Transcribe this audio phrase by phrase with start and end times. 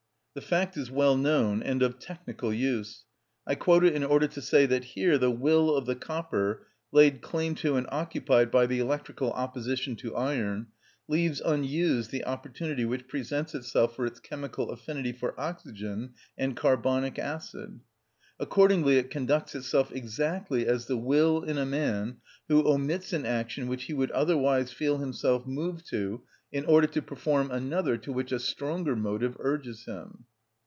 [0.33, 3.03] The fact is well known and of technical use.
[3.45, 7.21] I quote it in order to say that here the will of the copper, laid
[7.21, 10.67] claim to and occupied by the electrical opposition to iron,
[11.09, 17.19] leaves unused the opportunity which presents itself for its chemical affinity for oxygen and carbonic
[17.19, 17.81] acid.
[18.39, 23.67] Accordingly it conducts itself exactly as the will in a man who omits an action
[23.67, 26.21] which he would otherwise feel himself moved to
[26.53, 30.21] in order to perform another to which a stronger motive urges him.